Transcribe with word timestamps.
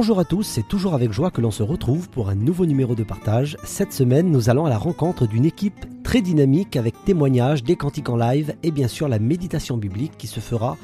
Bonjour 0.00 0.20
à 0.20 0.24
tous, 0.24 0.44
c'est 0.44 0.68
toujours 0.68 0.94
avec 0.94 1.10
joie 1.10 1.32
que 1.32 1.40
l'on 1.40 1.50
se 1.50 1.64
retrouve 1.64 2.08
pour 2.08 2.28
un 2.28 2.36
nouveau 2.36 2.66
numéro 2.66 2.94
de 2.94 3.02
partage. 3.02 3.56
Cette 3.64 3.92
semaine, 3.92 4.30
nous 4.30 4.48
allons 4.48 4.64
à 4.64 4.68
la 4.68 4.78
rencontre 4.78 5.26
d'une 5.26 5.44
équipe 5.44 5.86
très 6.04 6.20
dynamique 6.20 6.76
avec 6.76 6.94
témoignages, 7.04 7.64
des 7.64 7.74
cantiques 7.74 8.08
en 8.08 8.16
live 8.16 8.54
et 8.62 8.70
bien 8.70 8.86
sûr 8.86 9.08
la 9.08 9.18
méditation 9.18 9.76
biblique 9.76 10.16
qui 10.16 10.28
se 10.28 10.38
fera 10.38 10.76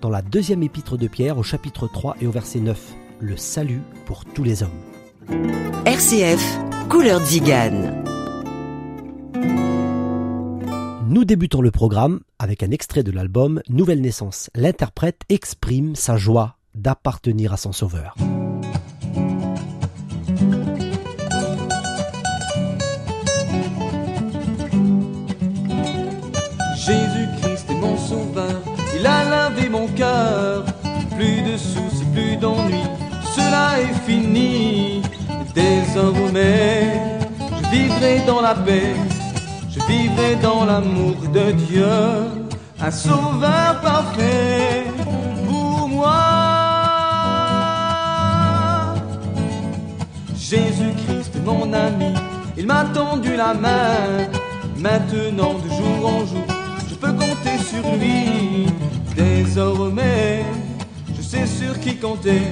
dans 0.00 0.08
la 0.08 0.22
deuxième 0.22 0.62
épître 0.62 0.96
de 0.96 1.06
Pierre 1.06 1.36
au 1.36 1.42
chapitre 1.42 1.86
3 1.86 2.16
et 2.22 2.26
au 2.26 2.30
verset 2.30 2.60
9. 2.60 2.94
Le 3.20 3.36
salut 3.36 3.82
pour 4.06 4.24
tous 4.24 4.42
les 4.42 4.62
hommes. 4.62 4.70
RCF, 5.84 6.58
couleur 6.88 7.22
Zigane. 7.26 8.02
Nous 11.10 11.26
débutons 11.26 11.60
le 11.60 11.70
programme 11.70 12.20
avec 12.38 12.62
un 12.62 12.70
extrait 12.70 13.02
de 13.02 13.10
l'album 13.10 13.60
Nouvelle 13.68 14.00
Naissance. 14.00 14.48
L'interprète 14.54 15.20
exprime 15.28 15.94
sa 15.94 16.16
joie 16.16 16.56
d'appartenir 16.74 17.52
à 17.52 17.58
son 17.58 17.72
sauveur. 17.72 18.16
Désormais, 35.54 37.00
je 37.38 37.70
vivrai 37.70 38.20
dans 38.26 38.40
la 38.40 38.54
paix, 38.54 38.94
je 39.70 39.80
vivrai 39.86 40.36
dans 40.36 40.64
l'amour 40.64 41.16
de 41.32 41.52
Dieu, 41.52 41.86
un 42.80 42.90
sauveur 42.90 43.80
parfait 43.82 44.84
pour 45.46 45.88
moi. 45.88 46.22
Jésus-Christ 50.34 51.32
mon 51.44 51.72
ami, 51.72 52.12
il 52.56 52.66
m'a 52.66 52.84
tendu 52.84 53.36
la 53.36 53.54
main. 53.54 54.28
Maintenant, 54.78 55.54
de 55.64 55.68
jour 55.68 56.06
en 56.06 56.26
jour, 56.26 56.46
je 56.88 56.94
peux 56.94 57.12
compter 57.12 57.56
sur 57.70 57.84
lui. 57.96 58.66
Désormais, 59.16 60.44
je 61.16 61.22
sais 61.22 61.46
sur 61.46 61.78
qui 61.80 61.96
compter. 61.96 62.42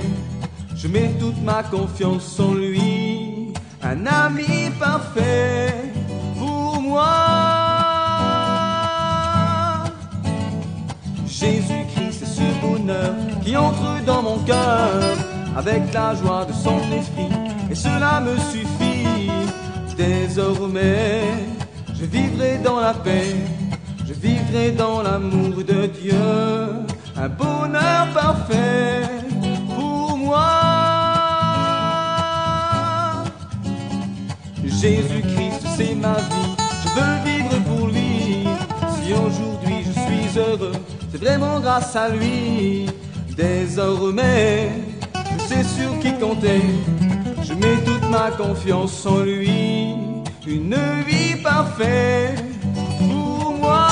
Je 0.76 0.88
mets 0.88 1.10
toute 1.18 1.42
ma 1.42 1.62
confiance 1.62 2.38
en 2.40 2.54
lui. 2.54 2.89
Un 3.92 4.06
ami 4.06 4.70
parfait 4.78 5.74
pour 6.38 6.80
moi. 6.80 7.12
Jésus-Christ, 11.26 12.18
c'est 12.20 12.32
ce 12.38 12.48
bonheur 12.62 13.14
qui 13.42 13.56
entre 13.56 14.04
dans 14.06 14.22
mon 14.22 14.38
cœur 14.44 15.16
avec 15.56 15.92
la 15.92 16.14
joie 16.14 16.44
de 16.44 16.52
son 16.52 16.78
esprit. 16.92 17.34
Et 17.68 17.74
cela 17.74 18.20
me 18.20 18.36
suffit. 18.52 19.28
Désormais, 19.96 21.22
je 21.92 22.04
vivrai 22.04 22.58
dans 22.58 22.78
la 22.78 22.94
paix, 22.94 23.34
je 24.06 24.14
vivrai 24.14 24.70
dans 24.70 25.02
l'amour 25.02 25.64
de 25.64 25.86
Dieu, 25.86 26.14
un 27.16 27.28
bonheur 27.28 28.06
parfait 28.14 29.02
pour 29.74 30.16
moi. 30.16 30.59
Jésus-Christ, 34.80 35.62
c'est 35.76 35.94
ma 35.94 36.14
vie, 36.14 36.56
je 36.82 36.88
veux 36.96 37.16
vivre 37.24 37.64
pour 37.64 37.86
lui. 37.88 38.46
Si 39.02 39.12
aujourd'hui 39.12 39.84
je 39.84 39.92
suis 39.92 40.38
heureux, 40.38 40.72
c'est 41.10 41.22
vraiment 41.22 41.60
grâce 41.60 41.94
à 41.96 42.08
lui. 42.08 42.86
Désormais, 43.36 44.70
je 45.14 45.44
sais 45.46 45.64
sur 45.64 45.98
qui 46.00 46.12
compter, 46.18 46.62
je 47.42 47.52
mets 47.54 47.76
toute 47.84 48.08
ma 48.10 48.30
confiance 48.30 49.04
en 49.06 49.20
lui 49.20 49.94
une 50.46 50.76
vie 51.06 51.36
parfaite 51.42 52.42
pour 52.98 53.52
moi. 53.52 53.88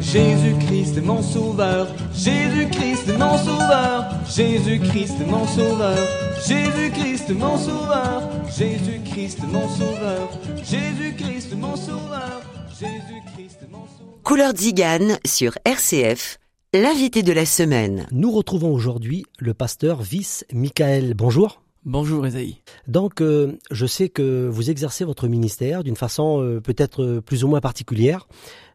Jésus-Christ 0.00 0.98
est 0.98 1.06
mon 1.06 1.22
sauveur, 1.22 1.86
Jésus-Christ 2.12 3.08
est 3.08 3.18
mon 3.18 3.38
sauveur, 3.38 4.06
Jésus-Christ 4.26 5.14
est 5.20 5.30
mon 5.30 5.46
sauveur, 5.46 5.96
Jésus-Christ 6.46 7.30
mon 7.30 7.58
sauveur, 7.58 8.22
Jésus-Christ 8.56 9.40
mon 9.48 9.68
sauveur, 9.68 10.30
Jésus-Christ 10.56 11.54
mon 11.56 11.76
sauveur, 11.76 12.42
Jésus-Christ 12.68 13.58
mon 13.70 13.86
sauveur. 13.86 14.22
Couleur 14.22 14.56
Zigane 14.56 15.18
sur 15.26 15.52
RCF, 15.64 16.38
l'invité 16.72 17.22
de 17.22 17.32
la 17.32 17.44
semaine. 17.44 18.06
Nous 18.10 18.30
retrouvons 18.30 18.72
aujourd'hui 18.72 19.24
le 19.38 19.52
pasteur 19.54 20.02
Vice 20.02 20.46
Michael. 20.52 21.14
Bonjour. 21.14 21.62
Bonjour 21.84 22.26
Esaïe. 22.26 22.62
Donc, 22.88 23.20
euh, 23.20 23.58
je 23.70 23.86
sais 23.86 24.08
que 24.08 24.48
vous 24.48 24.70
exercez 24.70 25.04
votre 25.04 25.28
ministère 25.28 25.84
d'une 25.84 25.96
façon 25.96 26.42
euh, 26.42 26.60
peut-être 26.60 27.02
euh, 27.02 27.20
plus 27.20 27.44
ou 27.44 27.48
moins 27.48 27.60
particulière. 27.60 28.28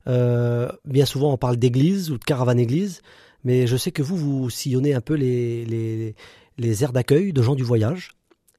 Euh, 0.08 0.70
bien 0.86 1.06
souvent, 1.06 1.34
on 1.34 1.38
parle 1.38 1.58
d'église 1.58 2.12
ou 2.12 2.18
de 2.18 2.24
caravane 2.24 2.60
église, 2.60 3.02
mais 3.44 3.68
je 3.68 3.78
sais 3.78 3.92
que 3.92 4.04
vous, 4.04 4.18
vous 4.18 4.50
sillonnez 4.50 4.94
un 4.94 5.02
peu 5.02 5.14
les, 5.14 5.66
les, 5.66 6.16
les 6.58 6.84
aires 6.84 6.94
d'accueil 6.94 7.34
de 7.34 7.42
gens 7.42 7.56
du 7.56 7.64
voyage. 7.64 8.12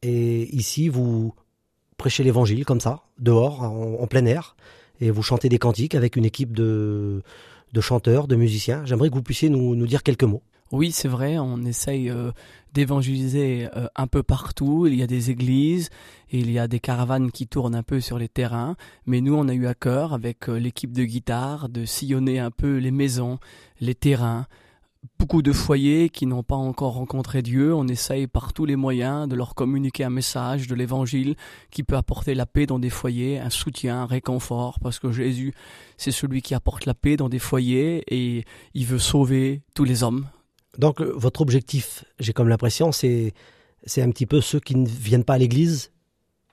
Et 0.03 0.55
ici, 0.55 0.89
vous 0.89 1.35
prêchez 1.97 2.23
l'évangile 2.23 2.65
comme 2.65 2.81
ça, 2.81 3.05
dehors, 3.19 3.63
en, 3.63 4.07
plein 4.07 4.27
air, 4.27 4.57
et 5.01 5.11
vous 5.11 5.23
chantez 5.23 5.49
des 5.49 5.59
cantiques 5.59 5.95
avec 5.95 6.17
une 6.17 6.25
équipe 6.25 6.55
de, 6.55 7.23
de 7.73 7.81
chanteurs, 7.81 8.29
de 8.29 8.37
musiciens. 8.37 8.85
J'aimerais 8.85 9.09
que 9.09 9.15
vous 9.15 9.23
puissiez 9.23 9.49
nous, 9.49 9.75
nous 9.75 9.87
dire 9.87 10.03
quelques 10.03 10.25
mots. 10.25 10.43
Oui, 10.73 10.91
c'est 10.91 11.09
vrai, 11.09 11.39
on 11.39 11.65
essaye 11.65 12.11
euh, 12.11 12.33
d'évangéliser 12.73 13.69
euh, 13.77 13.87
un 13.95 14.09
peu 14.09 14.25
partout. 14.25 14.89
Il 14.89 14.97
y 14.97 15.03
a 15.03 15.07
des 15.07 15.31
églises, 15.31 15.91
il 16.33 16.51
y 16.51 16.59
a 16.59 16.67
des 16.67 16.81
caravanes 16.81 17.31
qui 17.31 17.47
tournent 17.47 17.77
un 17.77 17.85
peu 17.85 18.01
sur 18.01 18.19
les 18.19 18.29
terrains, 18.29 18.77
mais 19.07 19.21
nous, 19.21 19.35
on 19.35 19.49
a 19.49 19.55
eu 19.55 19.67
à 19.67 19.75
cœur, 19.75 20.13
avec 20.13 20.49
euh, 20.49 20.59
l'équipe 20.59 20.93
de 20.93 21.05
guitare, 21.05 21.69
de 21.69 21.85
sillonner 21.85 22.41
un 22.41 22.51
peu 22.51 22.79
les 22.79 22.91
maisons, 22.91 23.39
les 23.81 23.95
terrains, 23.95 24.47
beaucoup 25.19 25.43
de 25.43 25.53
foyers 25.53 26.09
qui 26.09 26.27
n'ont 26.27 26.43
pas 26.43 26.57
encore 26.57 26.95
rencontré 26.95 27.43
Dieu. 27.43 27.75
On 27.75 27.87
essaye 27.89 28.27
par 28.27 28.53
tous 28.53 28.65
les 28.65 28.77
moyens 28.77 29.29
de 29.29 29.35
leur 29.35 29.55
communiquer 29.55 30.05
un 30.05 30.11
message 30.11 30.67
de 30.67 30.75
l'évangile 30.75 31.37
qui 31.71 31.83
peut 31.83 31.97
apporter 31.97 32.35
la 32.35 32.47
paix 32.47 32.67
dans 32.67 32.79
des 32.79 32.91
foyers, 32.91 33.39
un 33.39 33.51
soutien, 33.51 34.03
un 34.03 34.07
réconfort, 34.07 34.79
parce 34.81 34.99
que 34.99 35.13
Jésus, 35.13 35.53
c'est 35.97 36.11
celui 36.11 36.43
qui 36.43 36.55
apporte 36.55 36.87
la 36.87 36.95
paix 36.95 37.17
dans 37.17 37.29
des 37.29 37.39
foyers 37.39 38.03
et 38.09 38.45
il 38.75 38.87
veut 38.87 38.99
sauver 38.99 39.63
tous 39.75 39.85
les 39.85 40.03
hommes. 40.03 40.27
Donc 40.79 41.01
votre 41.01 41.41
objectif, 41.41 42.05
j'ai 42.19 42.33
comme 42.33 42.49
l'impression, 42.49 42.93
c'est 42.93 43.33
c'est 43.85 44.03
un 44.03 44.11
petit 44.11 44.27
peu 44.27 44.41
ceux 44.41 44.61
qui 44.61 44.75
ne 44.75 44.87
viennent 44.87 45.25
pas 45.25 45.35
à 45.35 45.39
l'église, 45.39 45.93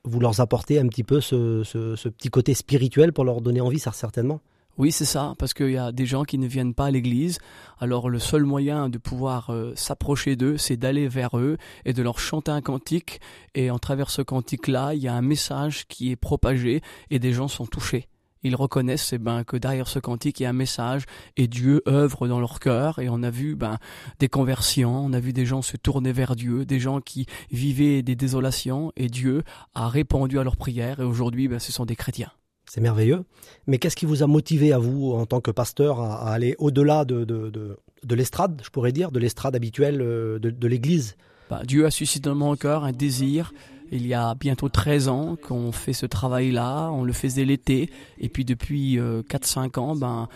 vous 0.04 0.20
leur 0.20 0.40
apportez 0.40 0.78
un 0.78 0.86
petit 0.86 1.02
peu 1.02 1.20
ce, 1.20 1.62
ce, 1.64 1.96
ce, 1.96 2.08
petit 2.08 2.28
côté 2.28 2.54
spirituel 2.54 3.12
pour 3.12 3.24
leur 3.24 3.40
donner 3.40 3.60
envie, 3.60 3.78
ça 3.78 3.92
certainement? 3.92 4.40
Oui, 4.76 4.90
c'est 4.90 5.04
ça, 5.04 5.34
parce 5.38 5.54
qu'il 5.54 5.70
y 5.70 5.78
a 5.78 5.92
des 5.92 6.04
gens 6.04 6.24
qui 6.24 6.36
ne 6.36 6.48
viennent 6.48 6.74
pas 6.74 6.86
à 6.86 6.90
l'église. 6.90 7.38
Alors 7.78 8.10
le 8.10 8.18
seul 8.18 8.42
moyen 8.42 8.88
de 8.88 8.98
pouvoir 8.98 9.50
euh, 9.50 9.72
s'approcher 9.76 10.34
d'eux, 10.34 10.56
c'est 10.56 10.76
d'aller 10.76 11.06
vers 11.06 11.38
eux 11.38 11.58
et 11.84 11.92
de 11.92 12.02
leur 12.02 12.18
chanter 12.18 12.50
un 12.50 12.60
cantique. 12.60 13.20
Et 13.54 13.70
en 13.70 13.78
travers 13.78 14.10
ce 14.10 14.20
cantique-là, 14.20 14.94
il 14.94 15.02
y 15.02 15.06
a 15.06 15.14
un 15.14 15.22
message 15.22 15.86
qui 15.86 16.10
est 16.10 16.16
propagé 16.16 16.82
et 17.10 17.20
des 17.20 17.32
gens 17.32 17.46
sont 17.46 17.66
touchés 17.66 18.08
ils 18.44 18.54
reconnaissent 18.54 19.12
eh 19.12 19.18
ben, 19.18 19.42
que 19.42 19.56
derrière 19.56 19.88
ce 19.88 19.98
cantique, 19.98 20.38
il 20.38 20.42
y 20.44 20.46
a 20.46 20.50
un 20.50 20.52
message 20.52 21.04
et 21.36 21.48
Dieu 21.48 21.82
œuvre 21.88 22.28
dans 22.28 22.38
leur 22.38 22.60
cœur. 22.60 22.98
Et 22.98 23.08
on 23.08 23.22
a 23.22 23.30
vu 23.30 23.56
ben, 23.56 23.78
des 24.20 24.28
conversions, 24.28 25.06
on 25.06 25.12
a 25.12 25.20
vu 25.20 25.32
des 25.32 25.46
gens 25.46 25.62
se 25.62 25.76
tourner 25.76 26.12
vers 26.12 26.36
Dieu, 26.36 26.64
des 26.64 26.78
gens 26.78 27.00
qui 27.00 27.26
vivaient 27.50 28.02
des 28.02 28.14
désolations 28.14 28.92
et 28.96 29.08
Dieu 29.08 29.42
a 29.74 29.88
répondu 29.88 30.38
à 30.38 30.44
leurs 30.44 30.56
prières. 30.56 31.00
Et 31.00 31.04
aujourd'hui, 31.04 31.48
ben, 31.48 31.58
ce 31.58 31.72
sont 31.72 31.86
des 31.86 31.96
chrétiens. 31.96 32.30
C'est 32.74 32.80
merveilleux. 32.80 33.22
Mais 33.68 33.78
qu'est-ce 33.78 33.94
qui 33.94 34.04
vous 34.04 34.24
a 34.24 34.26
motivé 34.26 34.72
à 34.72 34.78
vous, 34.78 35.12
en 35.12 35.26
tant 35.26 35.40
que 35.40 35.52
pasteur, 35.52 36.00
à, 36.00 36.32
aller 36.32 36.56
au-delà 36.58 37.04
de, 37.04 37.22
de, 37.22 37.48
de, 37.48 37.78
de 38.02 38.14
l'estrade, 38.16 38.60
je 38.64 38.70
pourrais 38.70 38.90
dire, 38.90 39.12
de 39.12 39.20
l'estrade 39.20 39.54
habituelle 39.54 39.98
de, 39.98 40.38
de 40.40 40.66
l'Église? 40.66 41.14
Bah, 41.48 41.62
Dieu 41.64 41.86
a 41.86 41.92
suscité 41.92 42.28
dans 42.28 42.34
mon 42.34 42.56
cœur 42.56 42.82
un 42.82 42.90
désir 42.90 43.52
il 43.92 44.08
y 44.08 44.14
a 44.14 44.34
bientôt 44.34 44.68
13 44.68 45.06
ans 45.06 45.36
qu'on 45.40 45.70
fait 45.70 45.92
ce 45.92 46.04
travail-là, 46.04 46.90
on 46.90 47.04
le 47.04 47.12
faisait 47.12 47.44
l'été, 47.44 47.90
et 48.18 48.28
puis 48.28 48.44
depuis 48.44 48.98
euh, 48.98 49.22
4-5 49.22 49.78
ans, 49.78 49.94
ben, 49.94 50.28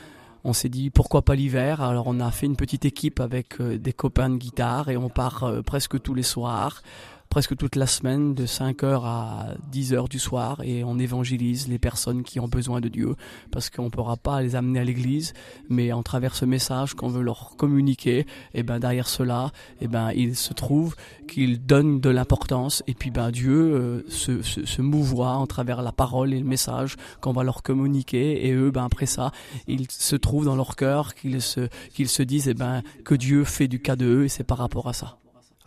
on 0.45 0.53
s'est 0.53 0.69
dit 0.69 0.91
pourquoi 0.91 1.23
pas 1.23 1.35
l'hiver? 1.35 1.81
Alors 1.81 2.07
on 2.07 2.21
a 2.21 2.31
fait 2.31 2.47
une 2.47 2.55
petite 2.55 2.85
équipe 2.85 3.19
avec 3.19 3.61
euh, 3.61 3.77
des 3.77 3.93
copains 3.93 4.31
de 4.31 4.37
guitare 4.37 4.91
et 4.91 4.97
on 4.97 5.09
part 5.09 5.43
euh, 5.43 5.63
presque 5.63 6.01
tous 6.01 6.15
les 6.15 6.23
soirs 6.23 6.83
presque 7.29 7.57
toute 7.57 7.77
la 7.77 7.87
semaine 7.87 8.35
de 8.35 8.47
5h 8.47 9.05
à 9.05 9.55
10h 9.73 10.09
du 10.09 10.19
soir 10.19 10.61
et 10.63 10.85
on 10.85 10.99
évangélise 10.99 11.69
les 11.69 11.79
personnes 11.79 12.23
qui 12.23 12.41
ont 12.41 12.49
besoin 12.49 12.81
de 12.81 12.89
Dieu 12.89 13.15
parce 13.51 13.71
qu'on 13.71 13.85
ne 13.85 13.89
pourra 13.91 14.17
pas 14.17 14.41
les 14.43 14.57
amener 14.57 14.81
à 14.81 14.85
l'église 14.85 15.35
mais 15.69 15.93
en 15.93 16.03
travers 16.03 16.35
ce 16.35 16.45
message 16.45 16.95
qu'on 16.95 17.09
veut 17.09 17.23
leur 17.23 17.57
communiquer 17.57 18.27
et 18.55 18.63
ben 18.63 18.79
derrière 18.79 19.09
cela 19.09 19.53
et 19.81 19.89
ben 19.89 20.11
il 20.15 20.37
se 20.37 20.55
trouve 20.55 20.97
qu'ils 21.29 21.65
donnent 21.65 22.01
de 22.01 22.11
l'importance 22.11 22.83
et 22.87 22.95
puis 22.95 23.11
ben 23.11 23.31
Dieu 23.31 23.53
euh, 23.53 24.05
se, 24.09 24.43
se, 24.43 24.65
se 24.65 24.83
mouvoit 24.83 25.33
en 25.33 25.47
travers 25.47 25.83
la 25.83 25.93
parole 25.93 26.33
et 26.33 26.39
le 26.39 26.47
message 26.47 26.97
qu'on 27.21 27.33
va 27.33 27.45
leur 27.45 27.63
communiquer 27.63 28.47
et 28.47 28.53
eux 28.53 28.71
ben 28.71 28.85
après 28.85 29.07
ça 29.07 29.33
ils 29.67 29.91
se 29.91 30.17
trouvent 30.17 30.47
dans 30.47 30.57
leur 30.57 30.77
cœur 30.77 31.15
qu'ils 31.15 31.43
se 31.43 31.69
qu'ils 31.93 32.09
se 32.09 32.23
disent 32.23 32.49
et 32.49 32.55
ben 32.55 32.83
que 33.05 33.15
Dieu 33.15 33.45
fait 33.45 33.69
du 33.69 33.81
cas 33.81 33.97
de 33.97 34.07
eux 34.07 34.25
et 34.25 34.29
c'est 34.29 34.45
par 34.45 34.59
rapport 34.59 34.89
à 34.89 34.93
ça. 34.93 35.19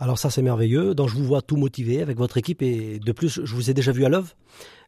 Alors 0.02 0.18
ça 0.18 0.30
c'est 0.30 0.42
merveilleux. 0.42 0.96
Donc 0.96 1.08
je 1.10 1.14
vous 1.14 1.24
vois 1.24 1.42
tout 1.42 1.54
motivé 1.54 2.02
avec 2.02 2.18
votre 2.18 2.36
équipe 2.36 2.60
et 2.60 2.98
de 2.98 3.12
plus 3.12 3.40
je 3.44 3.54
vous 3.54 3.70
ai 3.70 3.74
déjà 3.74 3.92
vu 3.92 4.04
à 4.04 4.08
l'œuvre. 4.08 4.34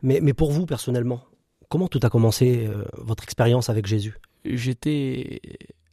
Mais, 0.02 0.18
mais 0.20 0.32
pour 0.32 0.50
vous 0.50 0.66
personnellement, 0.66 1.20
comment 1.68 1.86
tout 1.86 2.00
a 2.02 2.10
commencé 2.10 2.66
euh, 2.66 2.84
votre 2.94 3.22
expérience 3.22 3.70
avec 3.70 3.86
Jésus? 3.86 4.18
J'étais 4.44 5.40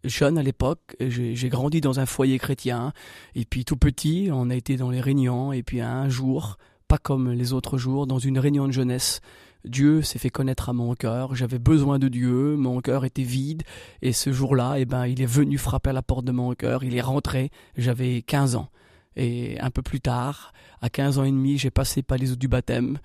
jeune 0.04 0.40
à 0.40 0.42
l'époque, 0.42 0.96
j'ai 1.00 1.50
grandi 1.50 1.82
dans 1.82 2.00
un 2.00 2.08
foyer 2.08 2.40
chrétien. 2.40 2.94
Et 3.36 3.46
puis 3.46 3.64
tout 3.64 3.78
petit 3.78 4.30
on 4.34 4.50
a 4.50 4.56
été 4.56 4.76
dans 4.76 4.90
les 4.90 5.02
réunions. 5.02 5.54
Et 5.54 5.62
puis 5.62 5.82
un 5.82 6.10
jour, 6.10 6.58
pas 6.88 6.98
comme 6.98 7.32
les 7.32 7.54
autres 7.54 7.78
jours, 7.78 8.08
dans 8.08 8.18
une 8.18 8.40
réunion 8.40 8.66
de 8.66 8.74
jeunesse, 8.74 9.22
Dieu 9.66 10.02
s'est 10.02 10.18
fait 10.18 10.32
connaître 10.32 10.70
à 10.70 10.74
mon 10.74 10.96
cœur, 10.96 11.36
j'avais 11.36 11.60
besoin 11.60 12.00
de 12.00 12.08
Dieu, 12.08 12.56
mon 12.56 12.82
cœur 12.82 13.06
était 13.06 13.22
vide, 13.22 13.62
et 14.02 14.14
ce 14.14 14.34
jour-là, 14.34 14.78
eh 14.80 14.86
ben, 14.86 15.06
il 15.06 15.22
est 15.22 15.28
venu 15.28 15.60
frapper 15.60 15.92
à 15.92 15.94
la 15.94 16.02
porte 16.02 16.26
de 16.26 16.32
mon 16.32 16.56
cœur, 16.56 16.84
il 16.84 16.96
est 16.96 17.02
rentré, 17.02 17.52
j'avais 17.78 18.24
15 18.24 18.56
ans. 18.56 18.72
Et 19.16 19.60
un 19.60 19.70
peu 19.70 19.82
plus 19.82 20.02
tard, 20.02 20.54
à 20.82 20.90
15 20.90 21.20
ans 21.20 21.24
et 21.24 21.32
demi, 21.32 21.58
j'ai 21.58 21.72
passé 21.72 22.02
par 22.02 22.18
les 22.18 22.32
eaux 22.32 22.36
du 22.36 22.48
baptême. 22.48 23.00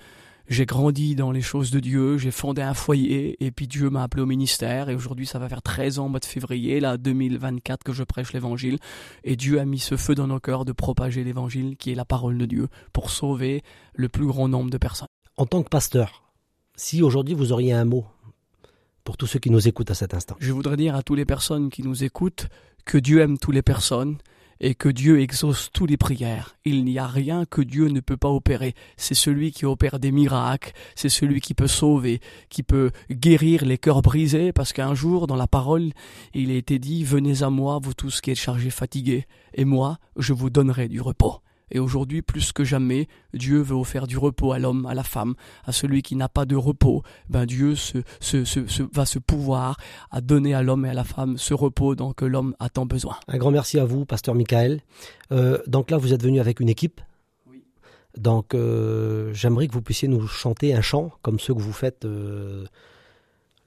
J'ai 0.49 0.65
grandi 0.65 1.17
dans 1.17 1.33
les 1.33 1.41
choses 1.41 1.73
de 1.73 1.81
Dieu, 1.81 2.19
j'ai 2.19 2.31
fondé 2.31 2.63
un 2.63 2.73
foyer 2.73 3.37
et 3.45 3.51
puis 3.51 3.67
Dieu 3.67 3.91
m'a 3.91 4.05
appelé 4.05 4.23
au 4.23 4.27
ministère 4.27 4.89
et 4.89 4.95
aujourd'hui 4.95 5.27
ça 5.27 5.41
va 5.41 5.49
faire 5.49 5.61
13 5.61 5.99
ans 5.99 6.07
au 6.07 6.09
mois 6.09 6.21
de 6.21 6.25
février, 6.25 6.79
là 6.79 6.99
2024 6.99 7.83
que 7.83 7.93
je 7.93 8.05
prêche 8.05 8.33
l'évangile 8.33 8.79
et 9.25 9.35
Dieu 9.35 9.59
a 9.59 9.65
mis 9.65 9.81
ce 9.81 9.97
feu 9.97 10.15
dans 10.15 10.29
nos 10.29 10.39
cœurs 10.39 10.65
de 10.65 10.71
propager 10.71 11.25
l'évangile 11.25 11.77
qui 11.77 11.91
est 11.91 11.97
la 11.97 12.05
parole 12.05 12.39
de 12.39 12.47
Dieu 12.47 12.69
pour 12.93 13.11
sauver 13.11 13.65
le 13.95 14.09
plus 14.09 14.27
grand 14.27 14.47
nombre 14.47 14.71
de 14.71 14.79
personnes. 14.79 15.09
En 15.37 15.47
tant 15.47 15.65
que 15.65 15.69
pasteur, 15.69 16.23
si 16.77 17.03
aujourd'hui 17.03 17.35
vous 17.35 17.51
auriez 17.51 17.73
un 17.73 17.85
mot 17.85 18.07
pour 19.03 19.17
tous 19.17 19.27
ceux 19.27 19.39
qui 19.39 19.51
nous 19.51 19.67
écoutent 19.67 19.91
à 19.91 19.95
cet 19.95 20.15
instant. 20.15 20.37
Je 20.39 20.53
voudrais 20.53 20.77
dire 20.77 20.95
à 20.95 21.03
toutes 21.03 21.17
les 21.17 21.25
personnes 21.25 21.71
qui 21.71 21.83
nous 21.83 22.05
écoutent 22.05 22.49
que 22.85 22.99
Dieu 22.99 23.21
aime 23.21 23.39
toutes 23.39 23.55
les 23.55 23.63
personnes 23.63 24.19
et 24.61 24.75
que 24.75 24.89
Dieu 24.89 25.21
exauce 25.21 25.71
toutes 25.73 25.91
les 25.91 25.97
prières. 25.97 26.57
Il 26.65 26.85
n'y 26.85 26.99
a 26.99 27.07
rien 27.07 27.45
que 27.45 27.61
Dieu 27.61 27.89
ne 27.89 28.01
peut 28.01 28.17
pas 28.17 28.31
opérer. 28.31 28.75
C'est 28.97 29.15
celui 29.15 29.53
qui 29.53 29.67
opère 29.67 29.99
des 29.99 30.13
miracles, 30.13 30.73
c'est 30.95 31.09
celui 31.09 31.41
qui 31.41 31.55
peut 31.55 31.67
sauver, 31.67 32.21
qui 32.49 32.63
peut 32.63 32.91
guérir 33.11 33.65
les 33.65 33.79
cœurs 33.79 34.03
brisés, 34.03 34.53
parce 34.53 34.73
qu'un 34.73 34.95
jour, 34.95 35.27
dans 35.27 35.37
la 35.37 35.47
parole, 35.47 35.93
il 36.35 36.51
a 36.51 36.55
été 36.55 36.79
dit, 36.79 37.05
venez 37.05 37.43
à 37.43 37.51
moi, 37.51 37.79
vous 37.83 37.95
tous 37.95 38.21
qui 38.21 38.31
êtes 38.31 38.39
chargés 38.39 38.71
fatigués, 38.71 39.27
et 39.55 39.65
moi, 39.65 39.99
je 40.17 40.33
vous 40.33 40.51
donnerai 40.51 40.89
du 40.89 41.01
repos. 41.01 41.41
Et 41.71 41.79
aujourd'hui, 41.79 42.23
plus 42.23 42.53
que 42.53 42.65
jamais, 42.65 43.09
Dieu 43.35 43.61
veut 43.61 43.75
offrir 43.75 44.07
du 44.07 44.19
repos 44.19 44.53
à 44.53 44.59
l'homme, 44.59 44.87
à 44.87 44.95
la 44.95 45.03
femme, 45.03 45.35
à 45.65 45.73
celui 45.73 46.03
qui 46.03 46.15
n'a 46.15 46.29
pas 46.29 46.45
de 46.45 46.57
repos. 46.57 47.03
Ben 47.29 47.45
Dieu 47.45 47.75
se, 47.75 47.99
se, 48.21 48.45
se, 48.45 48.83
va 48.93 49.05
se 49.05 49.19
pouvoir 49.19 49.77
à 50.11 50.21
donner 50.21 50.55
à 50.55 50.63
l'homme 50.63 50.87
et 50.87 50.91
à 50.91 50.95
la 50.95 51.05
femme 51.05 51.39
ce 51.39 51.55
repos 51.55 51.95
dont 51.95 52.15
l'homme 52.21 52.55
a 52.61 52.69
tant 52.69 52.87
besoin. 52.87 53.17
Un 53.29 53.39
grand 53.39 53.51
merci 53.51 53.79
à 53.79 53.85
vous, 53.85 54.05
pasteur 54.05 54.35
Michael. 54.35 54.81
Euh, 55.33 55.59
donc 55.67 55.91
là, 55.91 55.97
vous 55.97 56.13
êtes 56.13 56.23
venu 56.23 56.41
avec 56.41 56.61
une 56.61 56.69
équipe. 56.69 57.01
Oui. 57.51 57.65
Donc 58.17 58.55
euh, 58.55 59.33
j'aimerais 59.35 59.67
que 59.67 59.73
vous 59.73 59.83
puissiez 59.83 60.09
nous 60.09 60.27
chanter 60.27 60.73
un 60.73 60.83
chant 60.83 61.11
comme 61.23 61.41
ceux 61.41 61.55
que 61.55 61.63
vous 61.63 61.73
faites. 61.73 62.05
Euh, 62.05 62.65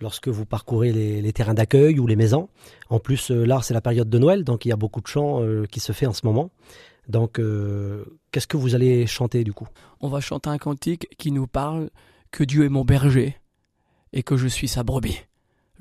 lorsque 0.02 0.30
vous 0.30 0.45
parcourez 0.45 0.92
les, 0.92 1.22
les 1.22 1.34
terrains 1.34 1.54
d'accueil 1.54 2.00
ou 2.00 2.07
les 2.07 2.16
maisons. 2.16 2.50
En 2.90 3.00
plus, 3.00 3.31
là, 3.31 3.60
c'est 3.62 3.74
la 3.74 3.81
période 3.81 4.10
de 4.10 4.18
Noël, 4.18 4.44
donc 4.44 4.66
il 4.66 4.69
y 4.69 4.72
a 4.72 4.78
beaucoup 4.78 5.02
de 5.02 5.07
chants 5.07 5.44
euh, 5.44 5.66
qui 5.66 5.80
se 5.80 5.92
fait 5.92 6.06
en 6.06 6.13
ce 6.13 6.25
moment. 6.25 6.52
Donc, 7.09 7.39
euh, 7.39 8.06
qu'est-ce 8.31 8.47
que 8.47 8.57
vous 8.57 8.75
allez 8.75 9.07
chanter 9.07 9.44
du 9.44 9.51
coup? 9.51 9.67
On 10.00 10.09
va 10.09 10.21
chanter 10.21 10.50
un 10.50 10.59
cantique 10.59 11.07
qui 11.17 11.31
nous 11.31 11.47
parle 11.47 11.89
que 12.31 12.44
Dieu 12.44 12.63
est 12.63 12.69
mon 12.69 12.85
berger 12.85 13.35
et 14.13 14.21
que 14.23 14.38
je 14.38 14.47
suis 14.47 14.67
sa 14.67 14.83
brebis. 14.83 15.19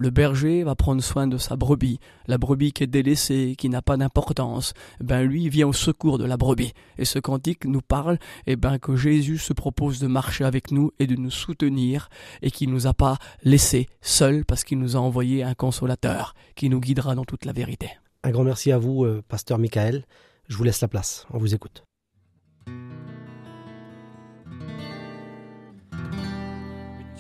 Le 0.00 0.10
berger 0.10 0.62
va 0.62 0.76
prendre 0.76 1.02
soin 1.02 1.26
de 1.26 1.38
sa 1.38 1.56
brebis, 1.56 1.98
la 2.28 2.38
brebis 2.38 2.72
qui 2.72 2.84
est 2.84 2.86
délaissée, 2.86 3.56
qui 3.58 3.68
n'a 3.68 3.82
pas 3.82 3.96
d'importance. 3.96 4.72
Ben 5.00 5.22
lui 5.22 5.48
vient 5.48 5.66
au 5.66 5.72
secours 5.72 6.18
de 6.18 6.24
la 6.24 6.36
brebis. 6.36 6.72
Et 6.98 7.04
ce 7.04 7.18
cantique 7.18 7.64
nous 7.64 7.82
parle, 7.82 8.18
eh 8.46 8.54
ben 8.54 8.78
que 8.78 8.94
Jésus 8.94 9.38
se 9.38 9.52
propose 9.52 9.98
de 9.98 10.06
marcher 10.06 10.44
avec 10.44 10.70
nous 10.70 10.92
et 11.00 11.08
de 11.08 11.16
nous 11.16 11.32
soutenir, 11.32 12.10
et 12.42 12.52
qu'il 12.52 12.70
nous 12.70 12.86
a 12.86 12.94
pas 12.94 13.18
laissés 13.42 13.88
seuls 14.00 14.44
parce 14.44 14.62
qu'il 14.62 14.78
nous 14.78 14.96
a 14.96 15.00
envoyé 15.00 15.42
un 15.42 15.54
consolateur 15.54 16.34
qui 16.54 16.70
nous 16.70 16.80
guidera 16.80 17.16
dans 17.16 17.24
toute 17.24 17.44
la 17.44 17.52
vérité. 17.52 17.90
Un 18.22 18.30
grand 18.30 18.44
merci 18.44 18.70
à 18.70 18.78
vous, 18.78 19.04
euh, 19.04 19.22
pasteur 19.28 19.58
Michael. 19.58 20.04
Je 20.48 20.56
vous 20.56 20.64
laisse 20.64 20.80
la 20.80 20.88
place. 20.88 21.26
On 21.30 21.38
vous 21.38 21.54
écoute. 21.54 21.84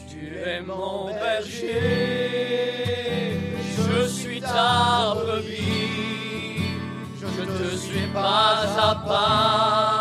Tu 0.08 0.34
es 0.36 0.60
mon 0.62 1.06
berger, 1.12 1.76
je 3.76 4.08
suis 4.08 4.40
ta 4.40 5.14
brebis, 5.14 6.62
je 7.20 7.44
te 7.44 7.76
suis 7.76 8.06
pas 8.12 8.64
à 8.78 8.94
pas 9.06 9.97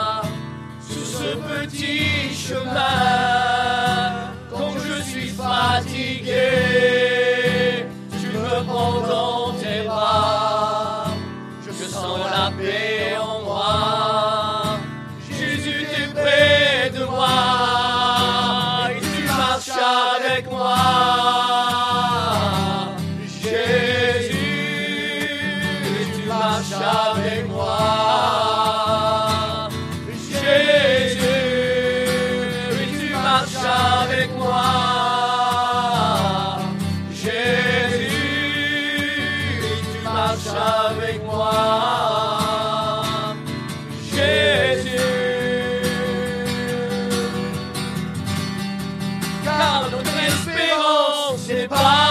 goodbye. 51.70 52.07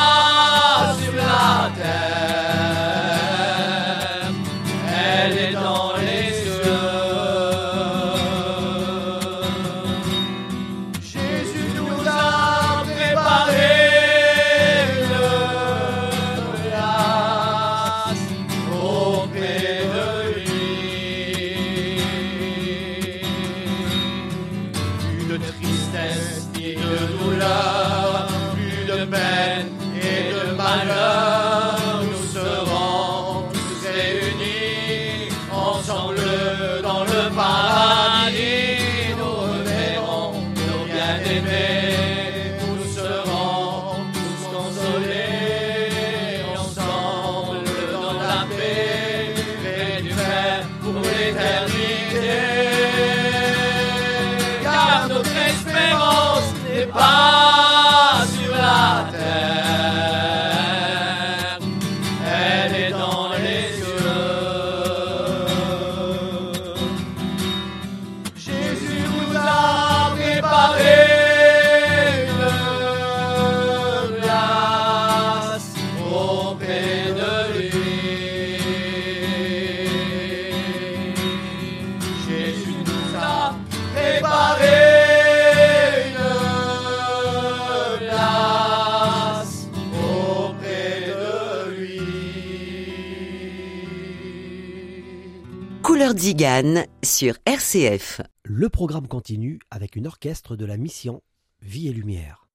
Couleur 95.97 96.15
Zigane 96.15 96.85
sur 97.03 97.39
RCF. 97.47 98.21
Le 98.45 98.69
programme 98.69 99.09
continue 99.09 99.61
avec 99.71 99.97
une 99.97 100.07
orchestre 100.07 100.55
de 100.55 100.67
la 100.67 100.77
mission 100.77 101.23
Vie 101.63 101.89
et 101.89 101.93
Lumière. 101.95 102.47